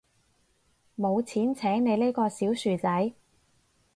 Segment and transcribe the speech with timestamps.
[0.95, 3.13] 有錢請你呢個小薯仔